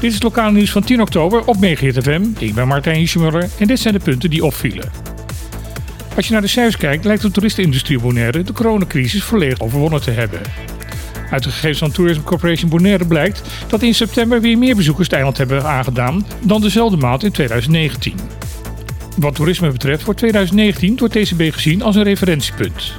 Dit 0.00 0.08
is 0.10 0.14
het 0.14 0.22
lokale 0.22 0.52
nieuws 0.52 0.70
van 0.70 0.84
10 0.84 1.00
oktober 1.00 1.44
op 1.44 1.58
Megahit 1.60 2.02
FM. 2.02 2.22
Ik 2.38 2.54
ben 2.54 2.68
Martijn 2.68 2.96
Hiesjemuller 2.96 3.48
en 3.58 3.66
dit 3.66 3.78
zijn 3.78 3.94
de 3.94 4.00
punten 4.00 4.30
die 4.30 4.44
opvielen. 4.44 4.90
Als 6.16 6.26
je 6.26 6.32
naar 6.32 6.42
de 6.42 6.48
cijfers 6.48 6.76
kijkt, 6.76 7.04
lijkt 7.04 7.22
de 7.22 7.30
toeristenindustrie 7.30 8.00
Bonaire 8.00 8.42
de 8.42 8.52
coronacrisis 8.52 9.22
volledig 9.22 9.60
overwonnen 9.60 10.00
te 10.00 10.10
hebben. 10.10 10.40
Uit 11.30 11.42
de 11.42 11.50
gegevens 11.50 11.78
van 11.78 11.90
Tourism 11.90 12.22
Corporation 12.22 12.70
Bonaire 12.70 13.06
blijkt 13.06 13.42
dat 13.66 13.82
in 13.82 13.94
september 13.94 14.40
weer 14.40 14.58
meer 14.58 14.76
bezoekers 14.76 15.06
het 15.06 15.16
eiland 15.16 15.38
hebben 15.38 15.64
aangedaan 15.64 16.26
dan 16.40 16.60
dezelfde 16.60 16.96
maand 16.96 17.24
in 17.24 17.32
2019. 17.32 18.14
Wat 19.16 19.34
toerisme 19.34 19.70
betreft 19.70 20.04
wordt 20.04 20.20
2019 20.20 20.96
door 20.96 21.08
TCB 21.08 21.52
gezien 21.52 21.82
als 21.82 21.96
een 21.96 22.02
referentiepunt. 22.02 22.92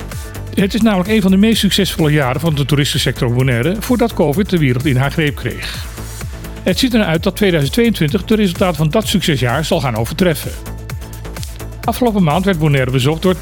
Het 0.55 0.73
is 0.73 0.81
namelijk 0.81 1.09
een 1.09 1.21
van 1.21 1.31
de 1.31 1.37
meest 1.37 1.59
succesvolle 1.59 2.11
jaren 2.11 2.41
van 2.41 2.55
de 2.55 2.65
toeristensector 2.65 3.33
Bonaire 3.33 3.75
voordat 3.79 4.13
COVID 4.13 4.49
de 4.49 4.57
wereld 4.57 4.85
in 4.85 4.95
haar 4.95 5.11
greep 5.11 5.35
kreeg. 5.35 5.85
Het 6.63 6.79
ziet 6.79 6.93
eruit 6.93 7.23
dat 7.23 7.35
2022 7.35 8.25
de 8.25 8.35
resultaten 8.35 8.75
van 8.75 8.89
dat 8.89 9.07
succesjaar 9.07 9.65
zal 9.65 9.79
gaan 9.79 9.95
overtreffen. 9.95 10.51
Afgelopen 11.83 12.23
maand 12.23 12.45
werd 12.45 12.59
Bonaire 12.59 12.91
bezocht 12.91 13.21
door 13.21 13.35
10.695 13.35 13.41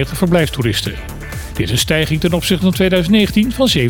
verblijfstoeristen. 0.00 0.94
Dit 1.52 1.66
is 1.66 1.70
een 1.70 1.78
stijging 1.78 2.20
ten 2.20 2.32
opzichte 2.32 2.62
van 2.62 2.72
2019 2.72 3.52
van 3.52 3.68
7%. 3.78 3.82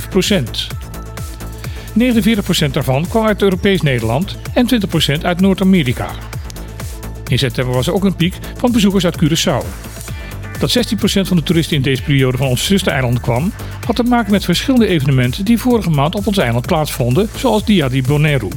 49% 1.98 2.70
daarvan 2.70 3.08
kwam 3.08 3.26
uit 3.26 3.42
Europees 3.42 3.82
Nederland 3.82 4.36
en 4.54 4.68
20% 5.18 5.22
uit 5.22 5.40
Noord-Amerika. 5.40 6.08
In 7.28 7.38
september 7.38 7.74
was 7.74 7.86
er 7.86 7.94
ook 7.94 8.04
een 8.04 8.16
piek 8.16 8.34
van 8.56 8.72
bezoekers 8.72 9.04
uit 9.04 9.18
Curaçao. 9.24 9.85
Dat 10.58 10.76
16% 10.76 10.98
van 11.20 11.36
de 11.36 11.42
toeristen 11.42 11.76
in 11.76 11.82
deze 11.82 12.02
periode 12.02 12.36
van 12.36 12.46
onze 12.46 12.64
zustereilanden 12.64 13.20
kwam, 13.20 13.52
had 13.86 13.96
te 13.96 14.02
maken 14.02 14.32
met 14.32 14.44
verschillende 14.44 14.86
evenementen 14.86 15.44
die 15.44 15.58
vorige 15.58 15.90
maand 15.90 16.14
op 16.14 16.26
ons 16.26 16.38
eiland 16.38 16.66
plaatsvonden, 16.66 17.28
zoals 17.36 17.64
Dia 17.64 17.88
di 17.88 18.02
Bonaire. 18.02 18.48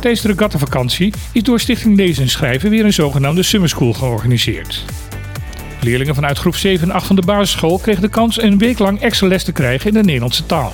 De 0.00 0.18
regattavakantie 0.22 1.12
is 1.32 1.42
door 1.42 1.60
Stichting 1.60 1.96
Lezen 1.96 2.22
en 2.22 2.28
Schrijven 2.28 2.70
weer 2.70 2.84
een 2.84 2.92
zogenaamde 2.92 3.42
Summer 3.42 3.68
School 3.68 3.92
georganiseerd. 3.92 4.84
Leerlingen 5.80 6.14
vanuit 6.14 6.38
groep 6.38 6.56
7 6.56 6.88
en 6.88 6.94
8 6.94 7.06
van 7.06 7.16
de 7.16 7.22
basisschool 7.22 7.78
kregen 7.78 8.02
de 8.02 8.08
kans 8.08 8.42
een 8.42 8.58
week 8.58 8.78
lang 8.78 9.00
extra 9.00 9.26
les 9.26 9.44
te 9.44 9.52
krijgen 9.52 9.88
in 9.88 9.94
de 9.94 10.02
Nederlandse 10.02 10.46
taal. 10.46 10.72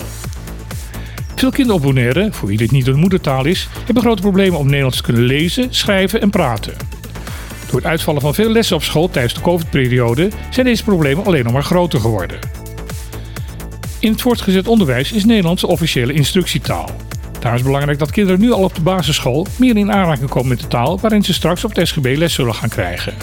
Veel 1.34 1.50
kinderen 1.50 1.80
op 1.80 1.86
Bonaire, 1.86 2.28
voor 2.32 2.48
wie 2.48 2.56
dit 2.56 2.70
niet 2.70 2.86
hun 2.86 2.98
moedertaal 2.98 3.44
is, 3.44 3.68
hebben 3.84 4.02
grote 4.02 4.22
problemen 4.22 4.58
om 4.58 4.66
Nederlands 4.66 4.96
te 4.96 5.02
kunnen 5.02 5.22
lezen, 5.22 5.66
schrijven 5.70 6.20
en 6.20 6.30
praten. 6.30 6.91
Door 7.72 7.80
het 7.80 7.90
uitvallen 7.90 8.20
van 8.20 8.34
veel 8.34 8.50
lessen 8.50 8.76
op 8.76 8.82
school 8.82 9.08
tijdens 9.08 9.34
de 9.34 9.40
COVID-periode 9.40 10.30
zijn 10.50 10.66
deze 10.66 10.84
problemen 10.84 11.24
alleen 11.24 11.44
nog 11.44 11.52
maar 11.52 11.64
groter 11.64 12.00
geworden. 12.00 12.38
In 13.98 14.12
het 14.12 14.20
voortgezet 14.20 14.68
onderwijs 14.68 15.12
is 15.12 15.24
Nederlands 15.24 15.60
de 15.60 15.66
officiële 15.66 16.12
instructietaal. 16.12 16.90
Daarom 17.32 17.60
is 17.60 17.66
belangrijk 17.66 17.98
dat 17.98 18.10
kinderen 18.10 18.40
nu 18.40 18.52
al 18.52 18.62
op 18.62 18.74
de 18.74 18.80
basisschool 18.80 19.46
meer 19.56 19.76
in 19.76 19.92
aanraking 19.92 20.28
komen 20.28 20.48
met 20.48 20.60
de 20.60 20.66
taal 20.66 20.98
waarin 21.00 21.22
ze 21.22 21.32
straks 21.32 21.64
op 21.64 21.74
het 21.74 21.88
SGB 21.88 22.14
les 22.16 22.34
zullen 22.34 22.54
gaan 22.54 22.68
krijgen. 22.68 23.14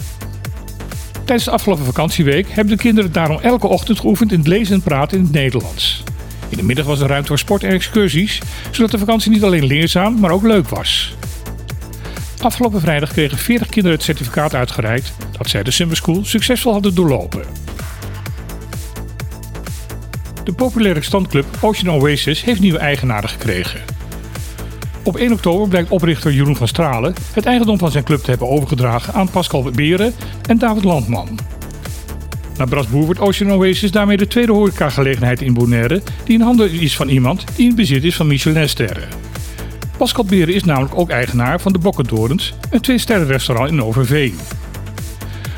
Tijdens 1.13 1.43
de 1.43 1.51
afgelopen 1.51 1.85
vakantieweek 1.85 2.47
hebben 2.49 2.77
de 2.77 2.81
kinderen 2.83 3.11
daarom 3.11 3.39
elke 3.41 3.67
ochtend 3.67 3.99
geoefend 3.99 4.31
in 4.31 4.37
het 4.37 4.47
lezen 4.47 4.73
en 4.73 4.81
praten 4.81 5.17
in 5.17 5.23
het 5.23 5.33
Nederlands. 5.33 6.03
In 6.49 6.57
de 6.57 6.63
middag 6.63 6.85
was 6.85 6.99
er 6.99 7.07
ruimte 7.07 7.27
voor 7.27 7.39
sport 7.39 7.63
en 7.63 7.71
excursies, 7.71 8.41
zodat 8.71 8.91
de 8.91 8.97
vakantie 8.97 9.31
niet 9.31 9.43
alleen 9.43 9.65
leerzaam, 9.65 10.19
maar 10.19 10.31
ook 10.31 10.43
leuk 10.43 10.69
was. 10.69 11.17
Afgelopen 12.41 12.81
vrijdag 12.81 13.11
kregen 13.11 13.37
40 13.37 13.67
kinderen 13.67 13.97
het 13.97 14.05
certificaat 14.05 14.55
uitgereikt 14.55 15.13
dat 15.37 15.49
zij 15.49 15.63
de 15.63 15.71
Summer 15.71 15.95
School 15.95 16.25
succesvol 16.25 16.71
hadden 16.71 16.95
doorlopen. 16.95 17.43
De 20.43 20.53
populaire 20.53 21.03
standclub 21.03 21.45
Ocean 21.61 21.95
Oasis 21.95 22.43
heeft 22.43 22.59
nieuwe 22.59 22.77
eigenaren 22.77 23.29
gekregen. 23.29 23.79
Op 25.03 25.17
1 25.17 25.31
oktober 25.31 25.67
blijkt 25.67 25.89
oprichter 25.89 26.31
Jeroen 26.31 26.55
van 26.55 26.67
Stralen 26.67 27.13
het 27.33 27.45
eigendom 27.45 27.77
van 27.77 27.91
zijn 27.91 28.03
club 28.03 28.19
te 28.19 28.29
hebben 28.29 28.49
overgedragen 28.49 29.13
aan 29.13 29.29
Pascal 29.29 29.71
Beren 29.71 30.13
en 30.45 30.57
David 30.57 30.83
Landman. 30.83 31.39
Na 32.57 32.65
Brasboer 32.65 33.05
wordt 33.05 33.19
Ocean 33.19 33.51
Oasis 33.51 33.91
daarmee 33.91 34.17
de 34.17 34.27
tweede 34.27 34.51
horecagelegenheid 34.51 35.41
in 35.41 35.53
Bonaire 35.53 36.01
die 36.23 36.35
in 36.35 36.41
handen 36.41 36.71
is 36.71 36.95
van 36.95 37.09
iemand 37.09 37.43
die 37.55 37.69
in 37.69 37.75
bezit 37.75 38.03
is 38.03 38.15
van 38.15 38.27
Michelin-sterren. 38.27 39.28
Pascal 39.99 40.25
Beren 40.25 40.53
is 40.53 40.63
namelijk 40.63 40.97
ook 40.97 41.09
eigenaar 41.09 41.61
van 41.61 41.71
de 41.71 41.79
Bokkendorens, 41.79 42.53
een 42.69 42.81
twee-sterren-restaurant 42.81 43.71
in 43.71 43.83
Overveen. 43.83 44.39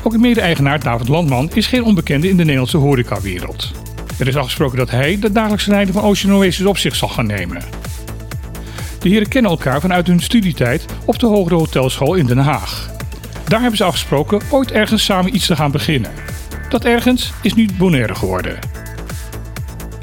Ook 0.02 0.12
de 0.12 0.18
mede-eigenaar 0.18 0.80
David 0.80 1.08
Landman 1.08 1.50
is 1.54 1.66
geen 1.66 1.84
onbekende 1.84 2.28
in 2.28 2.36
de 2.36 2.42
Nederlandse 2.42 2.76
horecawereld. 2.76 3.72
Er 4.18 4.28
is 4.28 4.36
afgesproken 4.36 4.78
dat 4.78 4.90
hij 4.90 5.18
de 5.18 5.32
dagelijkse 5.32 5.70
leiding 5.70 5.96
van 5.96 6.08
Ocean 6.08 6.34
Oasis 6.34 6.66
op 6.66 6.78
zich 6.78 6.94
zal 6.94 7.08
gaan 7.08 7.26
nemen. 7.26 7.62
De 9.00 9.08
heren 9.08 9.28
kennen 9.28 9.50
elkaar 9.50 9.80
vanuit 9.80 10.06
hun 10.06 10.20
studietijd 10.20 10.86
op 11.04 11.18
de 11.18 11.26
Hogere 11.26 11.54
Hotelschool 11.54 12.14
in 12.14 12.26
Den 12.26 12.38
Haag. 12.38 12.90
Daar 13.48 13.60
hebben 13.60 13.78
ze 13.78 13.84
afgesproken 13.84 14.40
ooit 14.50 14.70
ergens 14.70 15.04
samen 15.04 15.34
iets 15.34 15.46
te 15.46 15.56
gaan 15.56 15.70
beginnen. 15.70 16.10
Dat 16.68 16.84
ergens 16.84 17.32
is 17.42 17.54
nu 17.54 17.68
Bonaire 17.78 18.14
geworden. 18.14 18.58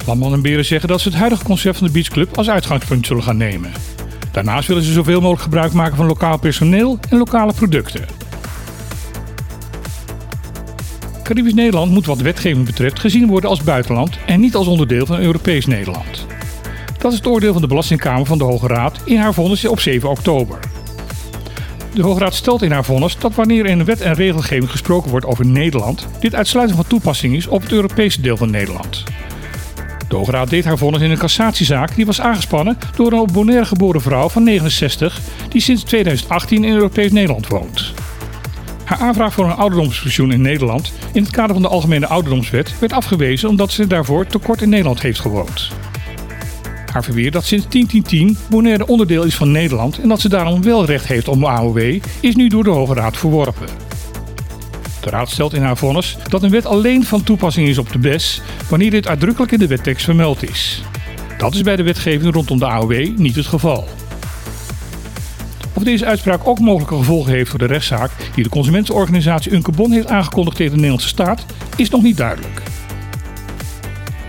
Landman 0.05 0.33
en 0.33 0.41
Beren 0.41 0.65
zeggen 0.65 0.89
dat 0.89 1.01
ze 1.01 1.09
het 1.09 1.17
huidige 1.17 1.43
concept 1.43 1.77
van 1.77 1.87
de 1.87 1.93
beachclub 1.93 2.37
als 2.37 2.49
uitgangspunt 2.49 3.05
zullen 3.05 3.23
gaan 3.23 3.37
nemen. 3.37 3.71
Daarnaast 4.43 4.67
willen 4.67 4.83
ze 4.83 4.91
zoveel 4.91 5.19
mogelijk 5.19 5.41
gebruik 5.41 5.73
maken 5.73 5.95
van 5.95 6.05
lokaal 6.05 6.39
personeel 6.39 6.99
en 7.09 7.17
lokale 7.17 7.53
producten. 7.53 8.05
Caribisch 11.23 11.53
Nederland 11.53 11.91
moet 11.91 12.05
wat 12.05 12.21
wetgeving 12.21 12.65
betreft 12.65 12.99
gezien 12.99 13.27
worden 13.27 13.49
als 13.49 13.63
buitenland 13.63 14.17
en 14.25 14.39
niet 14.39 14.55
als 14.55 14.67
onderdeel 14.67 15.05
van 15.05 15.19
Europees 15.19 15.65
Nederland. 15.65 16.25
Dat 16.97 17.11
is 17.11 17.17
het 17.17 17.27
oordeel 17.27 17.51
van 17.51 17.61
de 17.61 17.67
Belastingkamer 17.67 18.25
van 18.25 18.37
de 18.37 18.43
Hoge 18.43 18.67
Raad 18.67 18.99
in 19.05 19.17
haar 19.17 19.33
vonnis 19.33 19.65
op 19.65 19.79
7 19.79 20.09
oktober. 20.09 20.59
De 21.93 22.01
Hoge 22.01 22.19
Raad 22.19 22.35
stelt 22.35 22.61
in 22.61 22.71
haar 22.71 22.85
vonnis 22.85 23.17
dat 23.17 23.35
wanneer 23.35 23.65
in 23.65 23.85
wet 23.85 24.01
en 24.01 24.13
regelgeving 24.13 24.71
gesproken 24.71 25.11
wordt 25.11 25.25
over 25.25 25.45
Nederland, 25.45 26.07
dit 26.19 26.35
uitsluitend 26.35 26.79
van 26.79 26.89
toepassing 26.89 27.35
is 27.35 27.47
op 27.47 27.61
het 27.61 27.71
Europese 27.71 28.21
deel 28.21 28.37
van 28.37 28.51
Nederland. 28.51 29.03
De 30.09 30.23
Raad 30.25 30.49
deed 30.49 30.65
haar 30.65 30.77
vonnis 30.77 31.01
in 31.01 31.11
een 31.11 31.17
cassatiezaak 31.17 31.95
die 31.95 32.05
was 32.05 32.21
aangespannen 32.21 32.77
door 32.95 33.11
een 33.11 33.19
op 33.19 33.33
Bonaire 33.33 33.65
geboren 33.65 34.01
vrouw 34.01 34.29
van 34.29 34.43
69 34.43 35.19
die 35.49 35.61
sinds 35.61 35.83
2018 35.83 36.63
in 36.63 36.73
Europees 36.73 37.11
Nederland 37.11 37.47
woont. 37.47 37.93
Haar 38.83 38.99
aanvraag 38.99 39.33
voor 39.33 39.45
een 39.45 39.55
ouderdomspensioen 39.55 40.31
in 40.31 40.41
Nederland 40.41 40.93
in 41.13 41.23
het 41.23 41.31
kader 41.31 41.53
van 41.53 41.61
de 41.61 41.67
Algemene 41.67 42.07
Ouderdomswet 42.07 42.79
werd 42.79 42.93
afgewezen 42.93 43.49
omdat 43.49 43.71
ze 43.71 43.87
daarvoor 43.87 44.27
te 44.27 44.37
kort 44.37 44.61
in 44.61 44.69
Nederland 44.69 45.01
heeft 45.01 45.19
gewoond. 45.19 45.71
Haar 46.91 47.03
verweer 47.03 47.31
dat 47.31 47.45
sinds 47.45 47.65
1010 47.69 48.37
Bonaire 48.49 48.87
onderdeel 48.87 49.23
is 49.23 49.35
van 49.35 49.51
Nederland 49.51 49.99
en 49.99 50.09
dat 50.09 50.19
ze 50.19 50.29
daarom 50.29 50.63
wel 50.63 50.85
recht 50.85 51.07
heeft 51.07 51.27
op 51.27 51.43
AOW, 51.43 51.99
is 52.19 52.35
nu 52.35 52.47
door 52.47 52.63
de 52.63 52.69
Hoge 52.69 52.93
Raad 52.93 53.17
verworpen. 53.17 53.88
De 55.01 55.09
Raad 55.09 55.29
stelt 55.29 55.53
in 55.53 55.61
haar 55.61 55.77
vonnis 55.77 56.17
dat 56.29 56.43
een 56.43 56.49
wet 56.49 56.65
alleen 56.65 57.03
van 57.03 57.23
toepassing 57.23 57.67
is 57.67 57.77
op 57.77 57.91
de 57.91 57.99
BES 57.99 58.41
wanneer 58.69 58.91
dit 58.91 59.07
uitdrukkelijk 59.07 59.51
in 59.51 59.59
de 59.59 59.67
wettekst 59.67 60.05
vermeld 60.05 60.49
is. 60.49 60.81
Dat 61.37 61.53
is 61.53 61.61
bij 61.61 61.75
de 61.75 61.83
wetgeving 61.83 62.33
rondom 62.33 62.59
de 62.59 62.65
AOW 62.65 63.17
niet 63.17 63.35
het 63.35 63.45
geval. 63.45 63.87
Of 65.73 65.83
deze 65.83 66.05
uitspraak 66.05 66.47
ook 66.47 66.59
mogelijke 66.59 66.95
gevolgen 66.95 67.31
heeft 67.31 67.49
voor 67.49 67.59
de 67.59 67.65
rechtszaak 67.65 68.11
die 68.35 68.43
de 68.43 68.49
consumentenorganisatie 68.49 69.53
Unkebon 69.53 69.91
heeft 69.91 70.07
aangekondigd 70.07 70.55
tegen 70.55 70.71
de 70.71 70.77
Nederlandse 70.77 71.07
staat, 71.07 71.45
is 71.75 71.89
nog 71.89 72.01
niet 72.01 72.17
duidelijk. 72.17 72.61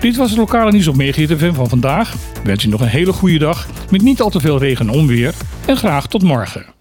Dit 0.00 0.16
was 0.16 0.30
het 0.30 0.38
lokale 0.38 0.72
nieuws 0.72 0.86
op 0.86 0.96
Megahit 0.96 1.54
van 1.54 1.68
vandaag. 1.68 2.14
Ik 2.14 2.44
wens 2.44 2.64
u 2.64 2.68
nog 2.68 2.80
een 2.80 2.86
hele 2.86 3.12
goede 3.12 3.38
dag 3.38 3.68
met 3.90 4.02
niet 4.02 4.20
al 4.20 4.30
te 4.30 4.40
veel 4.40 4.58
regen 4.58 4.88
en 4.88 4.94
onweer 4.94 5.34
en 5.66 5.76
graag 5.76 6.06
tot 6.06 6.22
morgen. 6.22 6.79